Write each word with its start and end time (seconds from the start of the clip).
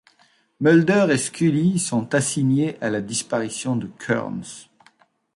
Mulder 0.61 1.05
et 1.11 1.17
Scully 1.19 1.77
sont 1.77 2.15
assignés 2.15 2.75
à 2.83 2.89
la 2.89 3.01
disparition 3.01 3.75
de 3.75 3.85
Kearns. 3.85 4.67